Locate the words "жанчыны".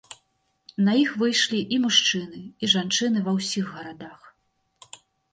2.73-3.21